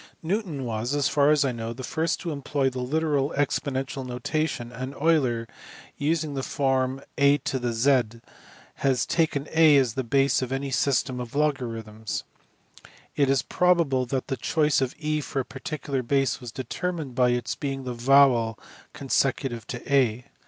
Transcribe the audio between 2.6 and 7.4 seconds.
the literal exponential notation, and Euler, using the form a